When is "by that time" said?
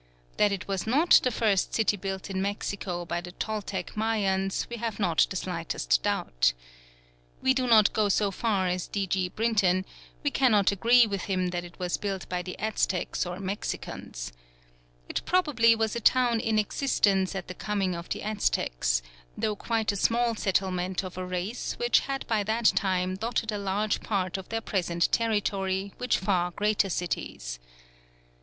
22.25-23.17